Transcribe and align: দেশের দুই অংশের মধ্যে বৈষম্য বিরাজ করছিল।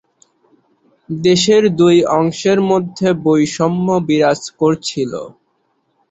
দেশের 1.09 1.63
দুই 1.79 1.97
অংশের 2.17 2.59
মধ্যে 2.71 3.07
বৈষম্য 3.23 3.87
বিরাজ 4.07 4.41
করছিল। 4.59 5.11